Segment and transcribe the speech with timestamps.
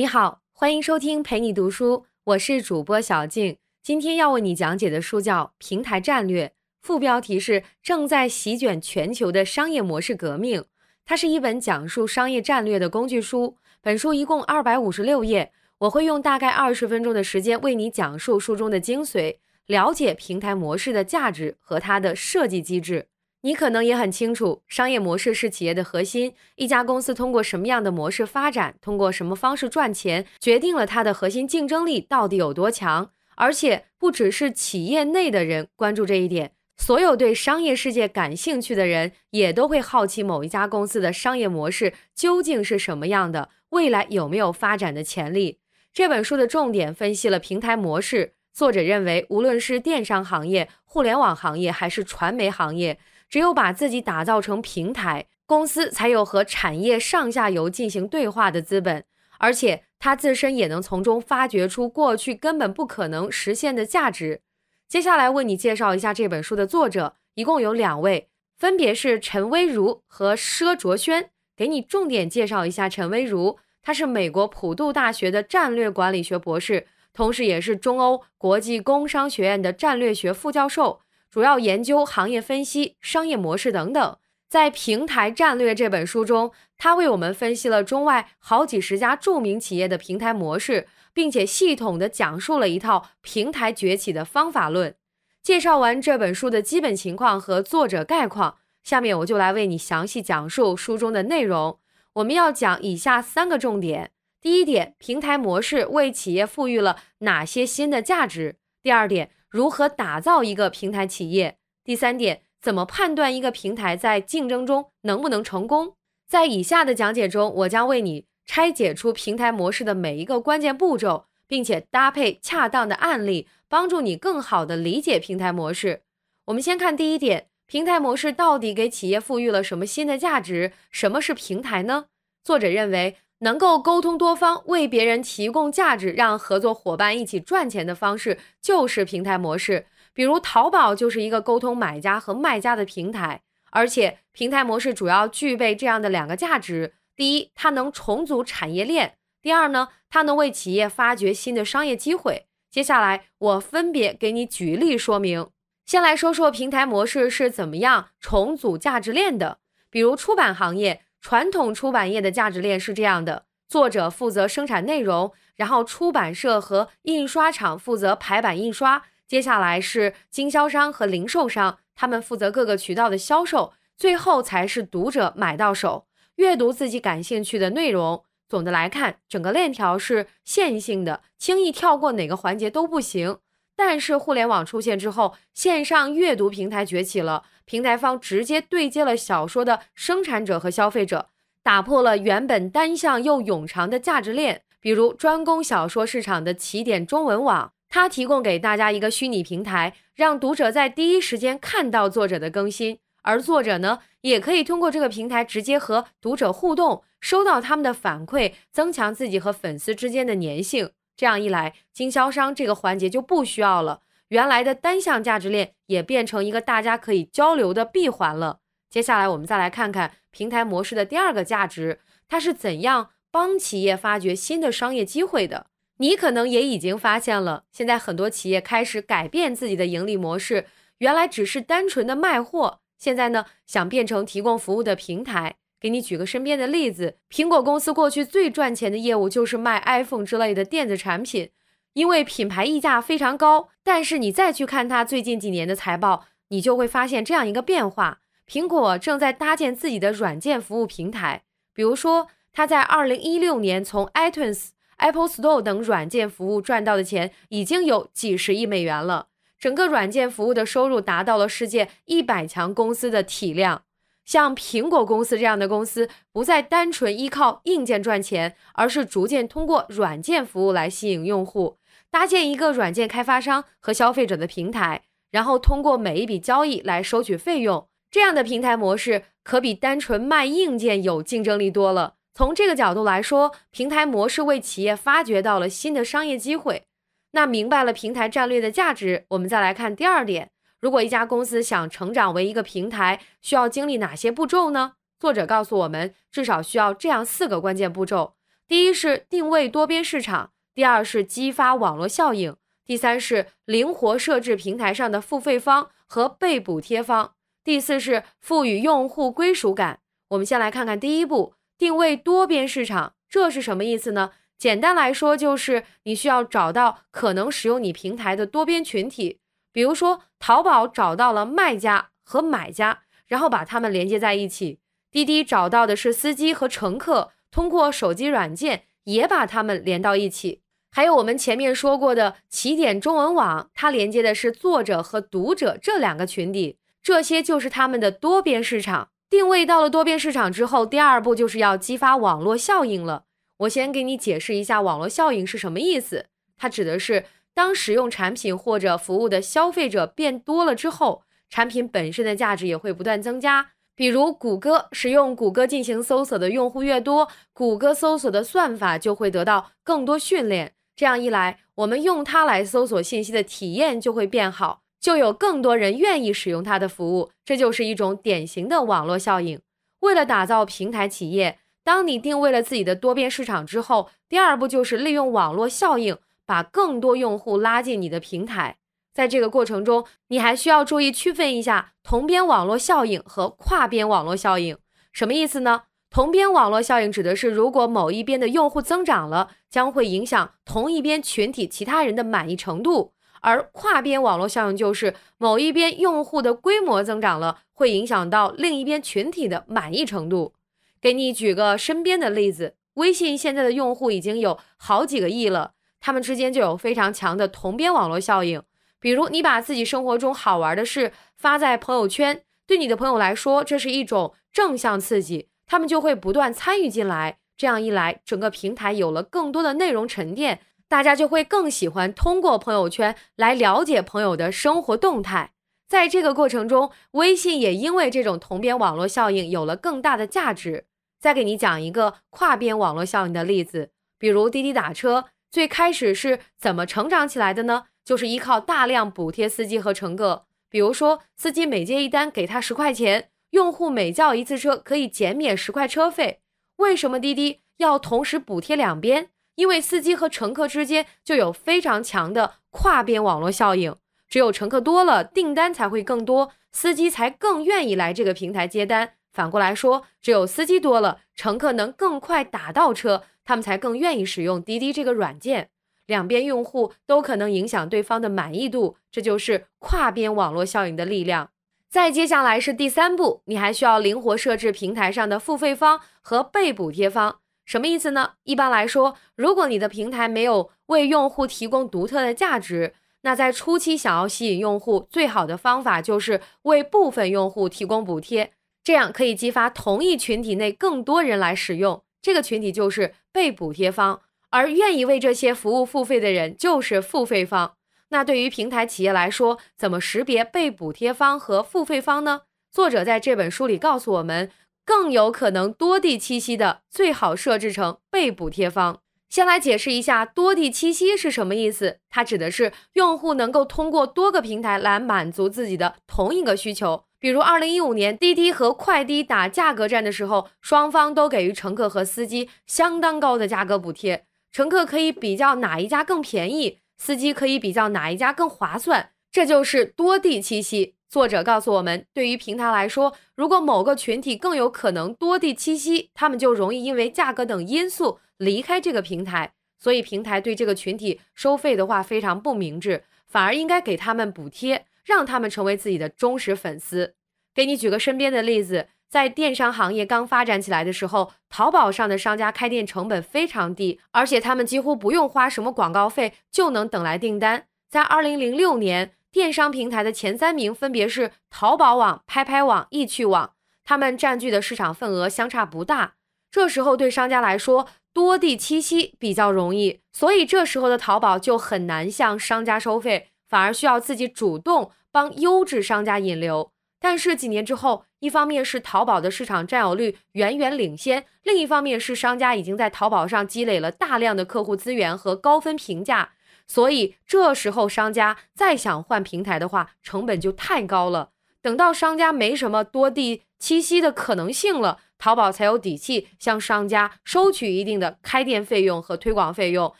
[0.00, 3.58] 你好，欢迎收听陪你读书，我是主播小静。
[3.82, 6.46] 今天要为你讲解的书叫《平台战略》，
[6.80, 10.64] 副标题是“正在席卷全球的商业模式革命”。
[11.04, 13.58] 它是一本讲述商业战略的工具书。
[13.82, 19.36] 本书一共二百五十六页，我会用大概二十分钟的时间为你讲述书中的精髓，
[19.66, 23.08] 了解平台模式的价值和它的设计机制。
[23.42, 26.34] 你可能也很清楚，商业模式是企业的核心。
[26.56, 33.10] 一家公司通过什么样的模式发展，通过什么方式赚钱，决定了它的核心竞争力到底有多强。
[33.36, 45.60] 而且，不只是企业内的人关注这一点，所有对商业世界感兴趣的人也都会好奇某一家公司的商业模式究竟是什么样的，未来有没有发展的潜力。
[45.94, 48.34] 这本书的重点分析了平台模式。
[48.52, 52.98] 作者认为，无论是电商行业、互联网行业，还是传媒行业。
[53.30, 59.04] 只有把自己打造成平台，公司才有和产业上下游进行对话的资本，
[59.38, 64.42] 而且它自身也能从中发掘出过去根本不可能实现的价值。
[64.88, 71.30] 接下来为你介绍一下这本书的作者，一共有两位，分别是陈薇如和佘卓轩。
[71.56, 81.00] 给你重点介绍一下陈薇如，他是美国普渡大学的战略管理学博士，同时也是中欧国际工商学院的战略学副教授。
[81.30, 84.16] 主要研究行业分析、商业模式等等。
[84.48, 94.96] 在《平台战略》这本书中，他为我们分析了中外好几十家著名企业的平台模式，并且系统地讲述了一套平台崛起的方法论。
[95.40, 101.78] 介绍完这本书的基本情况和作者概况，下面我就来为你详细讲述书中的内容。
[102.14, 109.30] 我们要讲以下三个重点：第一点，平台模式为企业赋予了哪些新的价值；第二点。
[109.50, 111.58] 如何打造一个平台企业？
[111.82, 115.96] 第三点，怎么判断一个平台在竞争中能不能成功？
[116.28, 126.02] 在以下的讲解中，我将为你拆解出平台模式的每一个关键步骤，并且搭配恰当的案例，帮助你更好的理解平台模式。
[126.44, 130.70] 我们先看第一点，平台模式到底给企业赋予了什么新的价值？
[130.92, 132.06] 什么是平台呢？
[132.44, 133.16] 作者认为。
[133.40, 139.86] 能够沟通多方，为别人提供价值，让合作伙伴一起赚钱的方式，就是平台模式。
[140.12, 143.40] 比如淘宝就是一个沟通买家和卖家的平台，
[143.70, 152.46] 而且平台模式主要具备这样的两个价值：第一，它能重组产业链；第二呢，它能为企业发掘新的商业机会。
[152.70, 155.48] 接下来我分别给你举例说明。
[155.86, 159.58] 先来说说平台模式是怎么样重组价值链的，
[159.88, 161.02] 比如出版行业。
[161.20, 178.24] 传统出版业的价值链是这样的：作者负责生产内容，然后出版社和印刷厂负责排版印刷，接下来是经销商和零售商，他们负责各个渠道的销售，最后才是读者买到手，阅读自己感兴趣的内容。
[178.48, 183.38] 总的来看，整个链条是线性的，轻易跳过哪个环节都不行。
[183.76, 191.28] 但是互联网出现之后，线上阅读平台崛起了，平台方直接对接了小说的生产者和消费者，
[191.62, 194.62] 打破了原本单向又冗长的价值链。
[194.80, 210.90] 比如专攻小说市场的起点中文网，它提供给大家一个虚拟平台，让读者在第一时间看到作者的更新，而作者呢，也可以通过这个平台直接和读者互动，收到他们的反馈，增强自己和粉丝之间的粘性。
[211.16, 218.60] 这样一来，经销商这个环节就不需要了，原来的单向价值链也变成一个大家可以交流的闭环了。
[218.88, 225.66] 接下来，我们再来看看平台模式的第二个价值，它是怎样帮企业发掘新的商业机会的。
[225.98, 230.66] 你可能也已经发现了，现在很多企业开始改变自己的盈利模式，
[230.98, 235.56] 原来只是单纯的卖货，现在呢，想变成提供服务的平台。
[235.80, 241.50] 给你举个身边的例子，苹果公司过去最赚钱的业务就是卖 iPhone 之类的电子产品，
[241.94, 243.68] 因为品牌溢价非常高。
[243.82, 251.42] 但是你再去看它最近几年的财报，你就会发现这样一个变化：苹果正在搭建自己的软件服务平台。
[251.72, 259.28] 比如说，它在2016年从 iTunes、Apple Store 等软件服务赚到的钱已经有几十亿美元了，
[259.58, 263.82] 整个软件服务的收入达到了世界一百强公司的体量。
[264.24, 271.78] 像苹果公司这样的公司，不再单纯依靠硬件赚钱，而是逐渐通过软件服务来吸引用户，
[272.10, 277.86] 搭建一个软件开发商和消费者的平台，然后通过每一笔交易来收取费用。
[278.10, 282.14] 这样的平台模式可比单纯卖硬件有竞争力多了。
[282.34, 286.84] 从这个角度来说，平台模式为企业发掘到了新的商业机会。
[287.32, 290.50] 那明白了平台战略的价值，我们再来看第二点。
[290.80, 294.94] 如果一家公司想成长为一个平台，需要经历哪些步骤呢？
[295.20, 298.34] 作者告诉我们，至少需要这样四个关键步骤。
[298.66, 302.56] 第一是定位多边市场，第二是激发网络效应，
[302.86, 310.00] 第三是灵活设置平台上的付费方和被补贴方，第四是赋予用户归属感。
[310.28, 314.30] 我们先来看看第一步，定位多边市场，这是什么意思呢？
[314.56, 319.38] 简单来说，就是你需要找到可能使用你平台的多边群体，
[319.70, 324.78] 比如说淘宝找到了卖家和买家，然后把他们连接在一起。
[325.10, 330.62] 滴滴找到的是司机和乘客，通过手机软件也把他们连到一起。
[330.92, 339.10] 还有我们前面说过的起点中文网，它连接的是作者和读者这两个群体，这些就是他们的多边市场。
[339.28, 343.24] 定位到了多边市场之后，第二步就是要激发网络效应了。
[343.58, 346.26] 我先给你解释一下网络效应是什么意思，
[346.56, 353.70] 它指的是当使用产品或者服务的消费者变多了之后，产品本身的价值也会不断增加。
[353.94, 360.72] 比如谷歌使用谷歌进行搜索的用户越多，谷歌搜索的算法就会得到更多训练。
[361.00, 367.30] 这样一来，我们用它来搜索信息的体验就会变好，就有更多人愿意使用它的服务。
[367.42, 369.58] 这就是一种典型的网络效应。
[370.00, 378.76] 为了打造平台企业，当你定位了自己的多边市场之后，第二步就是利用网络效应，把更多用户拉进你的平台。
[379.14, 384.76] 在这个过程中，你还需要注意区分一下同边网络效应和跨边网络效应。
[385.14, 385.84] 什么意思呢？
[386.10, 400.52] 同边网络效应指的是，如果某一边的用户增长了，将会影响同一边群体其他人的满意程度；而跨边网络效应就是某一边用户的规模增长了，会影响到另一边群体的满意程度。
[401.00, 408.60] 给你举个身边的例子，微信现在的用户已经有好几个亿了，他们之间就有非常强的同边网络效应。
[408.98, 417.38] 比如，你把自己生活中好玩的事发在朋友圈，对你的朋友来说，这是一种正向刺激，他们就会不断参与进来。
[417.56, 425.52] 这样一来，整个平台有了更多的内容沉淀，大家就会更喜欢通过朋友圈来了解朋友的生活动态。
[425.88, 430.86] 在这个过程中，微信也因为这种同边网络效应有了更大的价值。
[431.20, 437.84] 再给你讲一个跨边网络效应的例子，比如滴滴打车，最开始是怎么成长起来的呢？
[438.04, 446.40] 就是依靠大量补贴司机和乘客，比如说司机每接一单给他十块钱，用户每叫一次车可以减免十块车费。
[446.76, 449.30] 为什么滴滴要同时补贴两边？
[449.56, 453.94] 因为司机和乘客之间就有非常强的跨边网络效应，
[454.26, 459.14] 只有乘客多了，订单才会更多，司机才更愿意来这个平台接单。
[459.32, 465.68] 反过来说，只有司机多了，乘客能更快打到车，他们才更愿意使用滴滴这个软件。
[466.06, 471.50] 两边用户都可能影响对方的满意度，这就是跨边网络效应的力量。
[471.90, 477.40] 再接下来是第三步，你还需要灵活设置平台上的付费方和被补贴方。
[477.66, 478.34] 什么意思呢？
[478.44, 488.52] 一般来说，如果你的平台没有为用户提供独特的价值，那在初期想要吸引用户，最好的方法就是为部分用户提供补贴，
[488.84, 492.00] 这样可以激发同一群体内更多人来使用。
[492.22, 494.20] 这个群体就是被补贴方。
[494.50, 497.74] 而愿意为这些服务付费的人就是付费方。
[498.10, 502.42] 那对于平台企业来说，怎么识别被补贴方和付费方呢？
[502.70, 504.50] 作者在这本书里告诉我们，
[504.84, 509.00] 更有可能多地栖息的最好设置成被补贴方。
[509.28, 511.98] 先来解释一下多地栖息是什么意思。
[512.08, 517.04] 它指的是用户能够通过多个平台来满足自己的同一个需求。
[517.20, 524.24] 比如，二零一五年滴滴和快滴打价格战的时候，双方都给予乘客和司机相当高的价格补贴。
[524.50, 530.96] 乘客可以比较哪一家更便宜，司机可以比较哪一家更划算，这就是多地栖息。
[531.08, 539.54] 作者告诉我们，对于平台来说，如果某个群体更有可能多地栖息，他们就容易因为价格等因素离开这个平台。
[539.78, 547.14] 所以，平台对这个群体收费的话非常不明智，反而应该给他们补贴，让他们成为自己的忠实粉丝。
[547.54, 548.88] 给你举个身边的例子。
[549.10, 557.66] 在电商行业刚发展起来的时候，淘宝上的商家开店成本非常低，而且他们几乎不用花什么广告费就能等来订单。
[557.88, 566.14] 在二零零六年，电商平台的前三名分别是淘宝网、拍拍网、易趣网，他们占据的市场份额相差不大。
[566.52, 576.70] 这时候对商家来说，多地栖息比较容易，所以这时候的淘宝就很难向商家收费，反而需要自己主动帮优质商家引流。
[577.00, 586.32] 但是几年之后，一方面是淘宝的市场占有率远远领先，另一方面是商家已经在淘宝上积累了大量的客户资源和高分评价，
[586.66, 591.30] 所以这时候商家再想换平台的话，成本就太高了。
[591.62, 599.94] 等到商家没什么多地栖息的可能性了，淘宝才有底气向商家收取一定的开店费用和推广费用，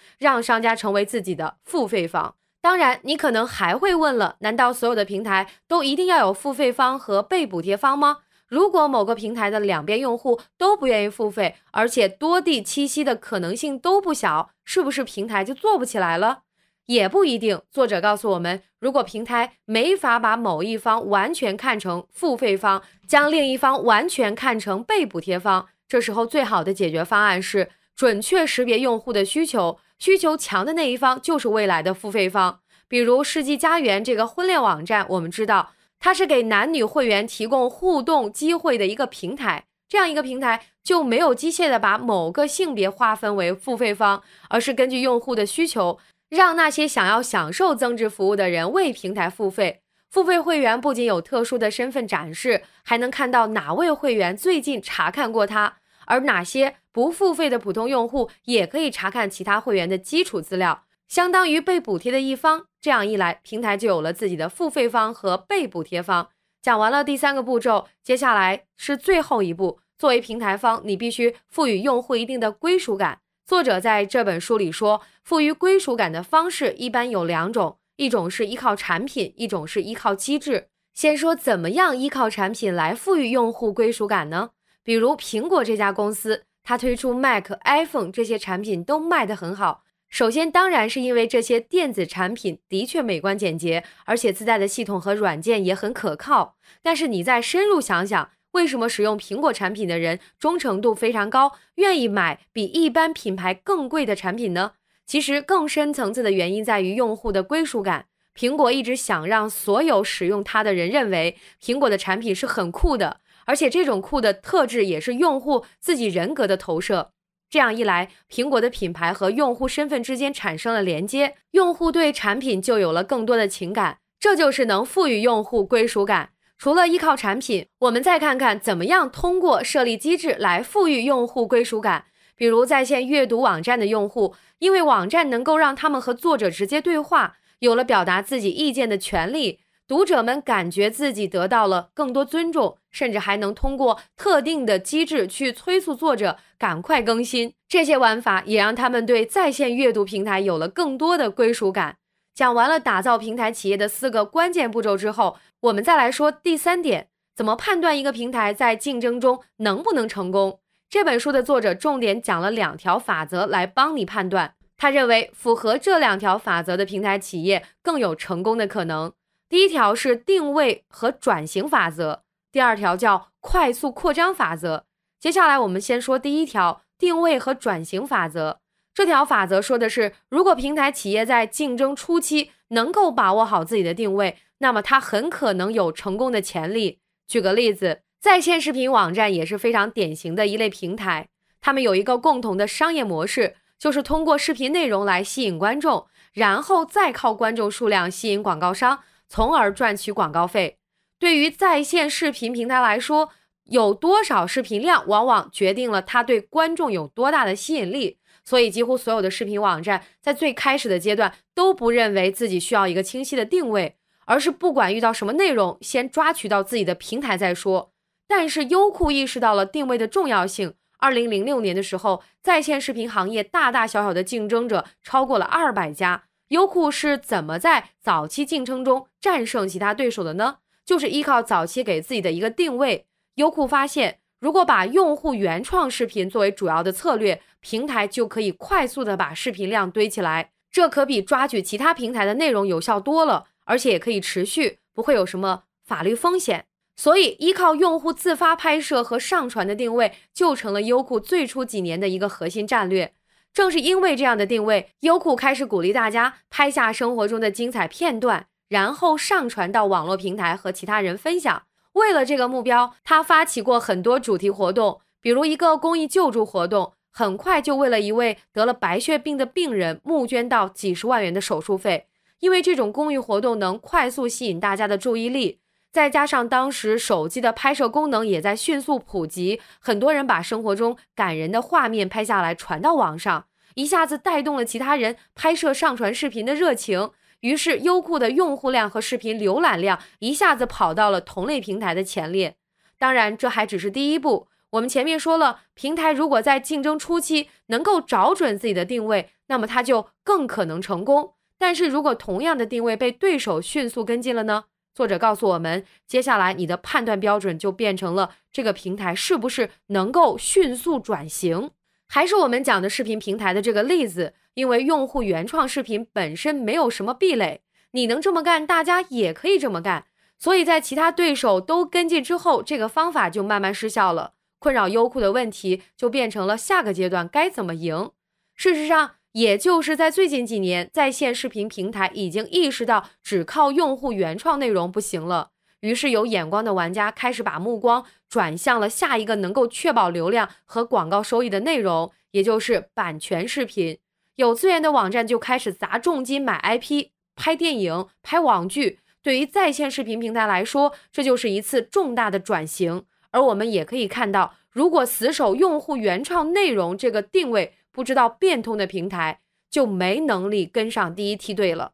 [0.18, 2.36] 让商家成为自己的付费方。
[2.62, 8.18] 当然，你可能还会问了：难道所有的平台都一定要有付费方和被补贴方吗？
[8.48, 16.40] 如果某个平台的两边用户都不愿意付费，而且多地栖息的可能性都不小，是不是平台就做不起来了？
[16.86, 17.62] 也不一定。
[17.70, 29.78] 作者告诉我们，如果平台没法把某一方完全看成付费方，将另一方完全看成被补贴方，这时候最好的解决方案是准确识别用户的需求。
[30.00, 45.98] 需求强的那一方就是未来的付费方，比如世纪佳缘这个婚恋网站，我们知道它是给男女会员提供互动机会的一个平台，这样一个平台就没有机械的把某个性别划分为付费方，而是根据用户的需求，
[46.30, 49.82] 让那些想要享受增值服务的人为平台付费。
[50.10, 55.76] 付费会员不仅有特殊的身份展示，还能看到哪位会员最近查看过他。
[56.10, 62.66] 而哪些不付费的普通用户也可以查看其他会员的基础资料，相当于被补贴的一方。
[62.80, 66.30] 这样一来，平台就有了自己的付费方和被补贴方。
[66.60, 69.78] 讲完了第三个步骤，接下来是最后一步。
[69.96, 73.20] 作为平台方，你必须赋予用户一定的归属感。
[73.46, 80.68] 作者在这本书里说，赋予归属感的方式一般有两种，一种是依靠产品，一种是依靠机制。
[80.92, 84.50] 先说怎么样依靠产品来赋予用户归属感呢？
[84.90, 89.84] 比如苹果这家公司，它推出 Mac、iPhone 这些产品都卖得很好。
[90.08, 96.56] 首先，当然是因为这些电子产品的确美观简洁，而且自带的系统和软件也很可靠。
[96.82, 104.72] 但是你再深入想想，为什么使用苹果产品的人忠诚度非常高，愿意买比一般品牌更贵的产品呢？
[105.06, 108.06] 其实更深层次的原因在于用户的归属感。
[108.36, 113.20] 苹果一直想让所有使用它的人认为苹果的产品是很酷的。
[113.50, 117.10] 而且这种酷的特质也是用户自己人格的投射。
[117.48, 123.98] 这样一来，苹果的品牌和用户身份之间产生了连接，用户对产品就有了更多的情感。
[124.20, 126.30] 这就是能赋予用户归属感。
[126.58, 132.04] 除了依靠产品，我们再看看怎么样通过设立机制来赋予用户归属感。
[132.36, 139.58] 比如在线阅读网站的用户，因为网站能够让他们和作者直接对话，有了表达自己意见的权利。
[139.90, 147.52] 读者们感觉自己得到了更多尊重，甚至还能通过特定的机制去催促作者赶快更新。
[147.66, 151.96] 这些玩法也让他们对在线阅读平台有了更多的归属感。
[152.32, 160.60] 讲完了打造平台企业的四个关键步骤之后，我们再来说第三点：怎么判断一个平台在竞争中能不能成功？
[160.88, 164.54] 这本书的作者重点讲了两条法则来帮你判断。
[164.76, 169.12] 他认为符合这两条法则的平台企业更有成功的可能。
[169.50, 174.84] 第一条是定位和转型法则，第二条叫快速扩张法则。
[175.18, 178.60] 接下来我们先说第一条定位和转型法则。
[178.94, 187.00] 这条法则说的是，如果平台企业在竞争初期能够把握好自己的定位，那么它很可能有成功的潜力。
[187.26, 191.28] 举个例子，在线视频网站也是非常典型的一类平台，
[191.60, 199.00] 他们有一个共同的商业模式，就是通过视频内容来吸引观众，然后再靠观众数量吸引广告商。
[199.30, 200.76] 从而赚取广告费。
[201.18, 203.30] 对于在线视频平台来说，
[203.64, 208.18] 有多少视频量，往往决定了它对观众有多大的吸引力。
[208.42, 217.92] 所以，几乎所有的视频网站在最开始的阶段都不认为自己需要一个清晰的定位，而是不管遇到什么内容，先抓取到自己的平台再说。
[218.26, 220.74] 但是，优酷意识到了定位的重要性。
[220.98, 226.24] 二零零六年的时候，在线视频行业大大小小的竞争者超过了二百家。
[226.50, 230.58] 优酷是怎么在早期竞争中战胜其他对手的呢？
[230.84, 233.06] 就是依靠早期给自己的一个定位。
[233.36, 240.50] 优酷发现，如果把用户原创视频作为主要的策略，平台就可以快速的把视频量堆起来。
[240.72, 246.66] 这可比抓取其他平台的内容有效多了，而且也可以持续，不会有什么法律风险。
[246.96, 253.14] 所以，依靠用户自发拍摄和上传的定位，就成了优酷最初几年的一个核心战略。
[253.52, 261.62] 正是因为这样的定位，优酷开始鼓励大家拍下生活中的精彩片段，然后上传到网络平台和其他人分享。
[261.94, 272.06] 为了这个目标，他发起过很多主题活动，比如一个公益救助活动，很快就为了一位得了白血病的病人募捐到几十万元的手术费。
[272.38, 275.59] 因为这种公益活动能快速吸引大家的注意力。
[275.92, 287.10] 再加上当时手机的拍摄功能也在迅速普及，很多人把生活中感人的画面拍下来传到网上，一下子带动了其他人拍摄上传视频的热情。
[287.40, 292.56] 于是优酷的用户量和视频浏览量一下子跑到了同类平台的前列。
[292.98, 294.48] 当然，这还只是第一步。
[294.72, 301.32] 我们前面说了，平台如果在竞争初期能够找准自己的定位，那么它就更可能成功。
[301.58, 304.64] 但是如果同样的定位被对手迅速跟进了呢？
[305.00, 311.70] 作者告诉我们，接下来你的判断标准就变成了这个平台是不是能够迅速转型。
[312.06, 320.04] 还是我们讲的视频平台的这个例子，因为用户原创视频本身没有什么壁垒，你能这么干，大家也可以这么干。
[320.38, 324.34] 所以在其他对手都跟进之后，这个方法就慢慢失效了。
[324.58, 328.10] 困扰优酷的问题就变成了下个阶段该怎么赢。
[328.54, 343.98] 事实上，也就是在最近几年，在线视频平台已经意识到只靠用户原创内容不行了，于是有眼光的玩家开始把目光转向了下一个能够确保流量和广告收益的内容，也就是版权视频。
[344.36, 348.98] 有资源的网站就开始砸重金买 IP、拍电影、拍网剧。
[349.22, 353.04] 对于在线视频平台来说，这就是一次重大的转型。
[353.32, 361.92] 而我们也可以看到，如果死守用户原创内容这个定位，不知道变通的平台就没能力跟上第一梯队了。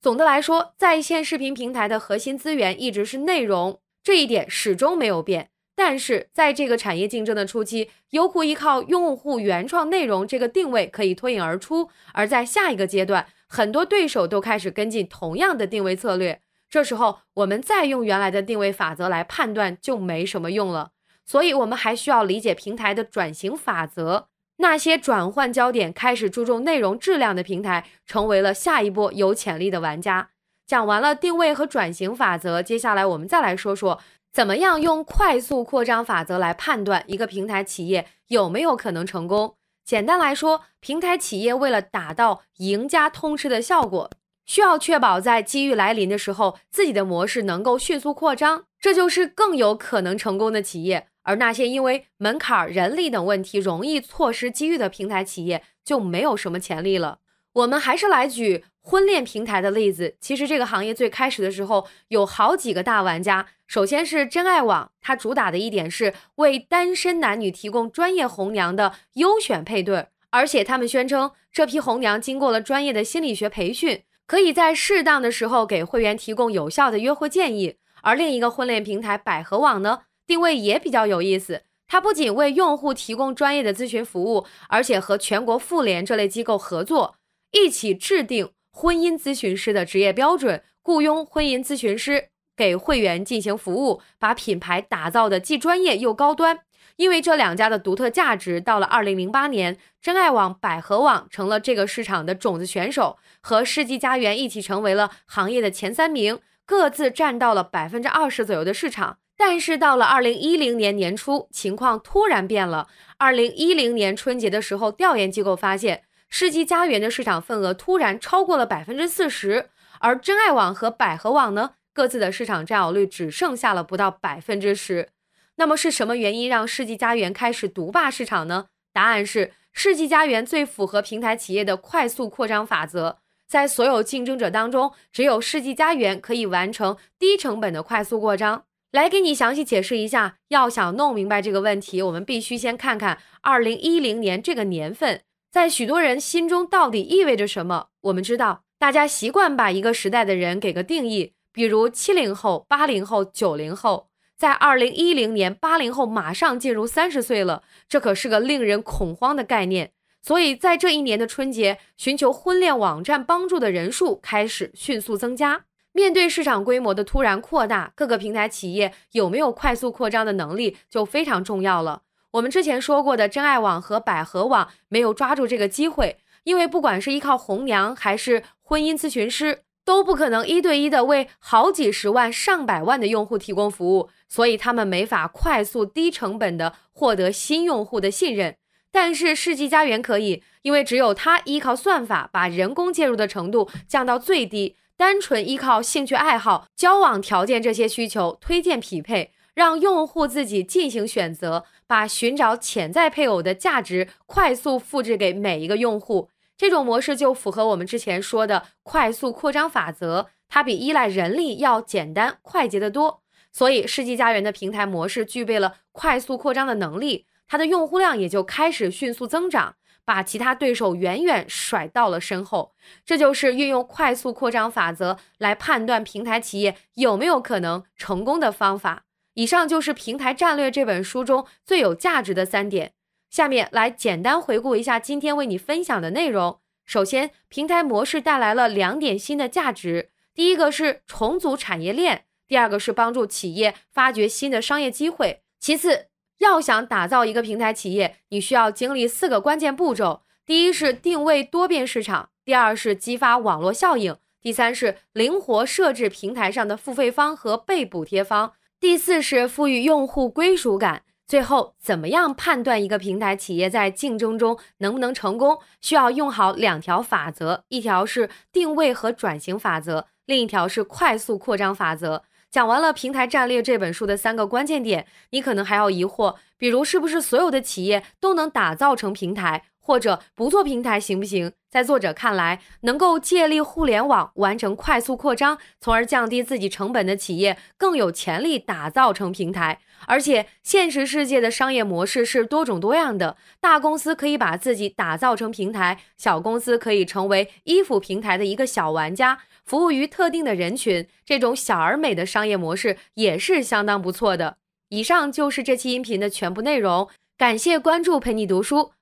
[0.00, 5.50] 总的来说，在线视频平台的核心资源一直是内容，这一点始终没有变。
[5.74, 16.40] 但是在这个产业竞争的初期，优酷依靠用户原创内容这个定位可以脱颖而出；而在下一个阶段，很多对手都开始跟进同样的定位策略。
[16.70, 20.92] 这时候，我们再用原来的定位法则来判断就没什么用了。
[21.24, 24.28] 所以，我们还需要理解平台的转型法则。
[24.58, 30.30] 那些转换焦点、开始注重内容质量的平台，成为了下一波有潜力的玩家。
[30.66, 34.00] 讲完了定位和转型法则，接下来我们再来说说，
[34.32, 39.54] 怎么样用快速扩张法则来判断一个平台企业有没有可能成功。
[39.84, 44.10] 简单来说，平台企业为了达到赢家通吃的效果。
[44.44, 51.08] 需要确保在机遇来临的时候，自己的模式能够迅速扩张，这就是更有可能成功的企业。
[51.26, 57.18] 而那些因为门槛、人力等问题容易错失机遇的平台企业，就没有什么潜力了。
[57.52, 60.16] 我们还是来举婚恋平台的例子。
[60.20, 63.46] 其实这个行业最开始的时候有好几个大玩家。
[63.66, 74.02] 首先是真爱网，它主打的一点是为单身男女提供专业红娘的优选配对，而且他们宣称这批红娘经过了专业的心理学培训。
[74.26, 81.62] 可以在适当的时候给会员提供有效的约会建议，而另一个婚恋平台百合网呢，定位也比较有意思。
[81.88, 87.16] 它不仅为用户提供专业的咨询服务，而且和全国妇联这类机构合作，
[87.52, 96.60] 一起制定婚姻咨询师的职业标准，雇佣婚姻咨询师给会员进行服务，把品牌打造的既专业又高端。
[96.96, 109.18] 因为这两家的独特价值，到了二零零八年，真爱网、百合网成了这个市场的种子选手，和世纪佳缘一起成为了行业的前三名，各自占到了百分之二十左右的市场。
[109.36, 112.88] 但是到了二零一零年年初，情况突然变了。
[113.18, 119.70] 二零一零年春节的时候，调研机构发现，世纪佳缘的市场份额突然超过了百分之四十，
[120.00, 125.10] 而真爱网和百合网呢，各自的市场占有率只剩下了不到百分之十。
[125.56, 128.66] 那么是什么原因让世纪佳缘开始独霸市场呢？
[128.92, 133.18] 答案是世纪佳缘最符合平台企业的快速扩张法则。
[133.46, 138.65] 在所有竞争者当中，只有世纪佳缘可以完成低成本的快速扩张。
[138.96, 140.38] 来给你详细解释一下。
[140.48, 145.20] 要想弄明白这个问题，我们必须先看看二零一零年这个年份
[145.52, 147.88] 在许多人心中到底意味着什么。
[148.00, 154.08] 我们知道，大家习惯把一个时代的人给个定义，比如七零后、八零后、九零后。
[154.34, 159.92] 在二零一零年，八零后马上进入三十岁了，这可是个令人恐慌的概念。
[160.22, 165.64] 所以在这一年的春节，寻求婚恋网站帮助的人数开始迅速增加。
[165.96, 172.02] 面对市场规模的突然扩大，各个平台企业有没有快速扩张的能力就非常重要了。
[172.32, 179.60] 我们之前说过的真爱网和百合网没有抓住这个机会，因为不管是依靠红娘还是婚姻咨询师。
[179.86, 188.56] 都不可能一对一的为好几十万、上百万的用户提供服务，所以他们没法快速、低成本的获得新用户的信任。
[188.90, 206.30] 但是世纪佳缘可以，因为只有它依靠算法把人工介入的程度降到最低，单纯依靠兴趣爱好、交往条件这些需求推荐匹配，让用户自己进行选择，把寻找潜在配偶的价值快速复制给每一个用户。
[206.56, 213.20] 这种模式就符合我们之前说的快速扩张法则，它比依赖人力要简单快捷得多。
[213.52, 222.72] 所以世纪佳缘的平台模式具备了快速扩张的能力，它的用户量也就开始迅速增长，把其他对手远远甩到了身后。
[223.04, 229.02] 这就是运用快速扩张法则来判断平台企业有没有可能成功的方法。
[229.34, 232.92] 以上就是《平台战略》这本书中最有价值的三点。
[233.28, 236.60] 下面来简单回顾一下今天为你分享的内容。
[236.86, 245.42] 首先，平台模式带来了两点新的价值：第一个是重组产业链，第二个是帮助企业发掘新的商业机会。
[245.58, 246.06] 其次，
[246.38, 261.02] 要想打造一个平台企业，你需要经历四个关键步骤：第一是定位多变市场，第二是激发网络效应，第三是灵活设置平台上的付费方和被补贴方，第四是赋予用户归属感。
[261.26, 265.58] 最后，怎么样判断一个平台企业在竞争中能不能成功？
[265.80, 272.22] 需要用好两条法则，一条是定位和转型法则，另一条是快速扩张法则。
[272.56, 279.64] 讲完了《平台战略》这本书的三个关键点，你可能还要疑惑，比如是不是所有的企业都能打造成平台？
[279.86, 281.52] 或者不做平台行不行？
[281.70, 289.78] 在作者看来，能够借力互联网完成快速扩张，从而降低自己成本的企业更有潜力打造成平台。
[290.06, 301.06] 而且，现实世界的商业模式是多种多样的，大公司可以把自己打造成平台，小公司可以成为衣服平台的一个小玩家，服务于特定的人群。
[301.24, 304.56] 这种小而美的商业模式也是相当不错的。
[304.88, 308.92] 以上就是这期音频的全部内容，感谢关注，陪你读书。